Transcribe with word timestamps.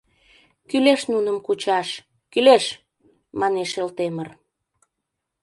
—Кӱлеш 0.69 1.01
нуным 1.11 1.37
кучаш, 1.45 1.89
кӱлеш!— 2.31 2.65
манеш 3.39 3.71
Элтемыр. 3.81 4.27